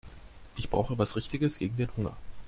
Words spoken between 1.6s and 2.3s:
den Hunger.